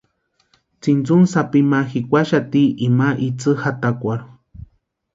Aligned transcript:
Tsintsuni 0.79 1.27
sápi 1.33 1.59
ma 1.71 1.79
jikwaxati 1.91 2.61
ima 2.87 3.07
itsï 3.27 3.51
jatakwarhu. 3.61 4.27